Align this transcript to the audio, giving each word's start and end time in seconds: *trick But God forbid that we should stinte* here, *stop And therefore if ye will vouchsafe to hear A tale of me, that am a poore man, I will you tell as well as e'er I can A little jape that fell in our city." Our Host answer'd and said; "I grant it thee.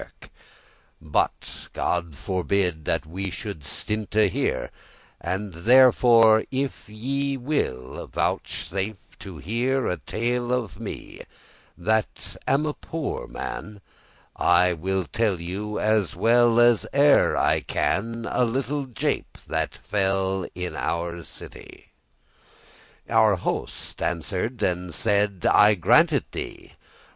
*trick 0.01 0.31
But 0.99 1.69
God 1.73 2.15
forbid 2.17 2.85
that 2.85 3.05
we 3.05 3.29
should 3.29 3.63
stinte* 3.63 4.31
here, 4.31 4.71
*stop 4.73 5.11
And 5.21 5.53
therefore 5.53 6.43
if 6.49 6.89
ye 6.89 7.37
will 7.37 8.07
vouchsafe 8.07 8.97
to 9.19 9.37
hear 9.37 9.85
A 9.85 9.97
tale 9.97 10.51
of 10.51 10.79
me, 10.79 11.21
that 11.77 12.35
am 12.47 12.65
a 12.65 12.73
poore 12.73 13.27
man, 13.27 13.79
I 14.35 14.73
will 14.73 15.01
you 15.37 15.75
tell 15.75 15.79
as 15.79 16.15
well 16.15 16.59
as 16.59 16.87
e'er 16.95 17.37
I 17.37 17.59
can 17.59 18.25
A 18.27 18.43
little 18.43 18.87
jape 18.87 19.37
that 19.45 19.75
fell 19.77 20.47
in 20.55 20.75
our 20.75 21.21
city." 21.21 21.91
Our 23.07 23.35
Host 23.35 24.01
answer'd 24.01 24.63
and 24.63 24.95
said; 24.95 25.45
"I 25.45 25.75
grant 25.75 26.11
it 26.11 26.31
thee. 26.31 26.73